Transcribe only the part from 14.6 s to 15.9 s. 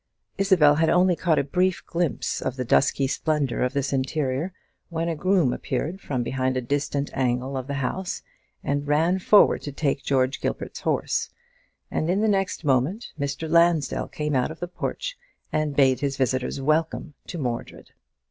porch, and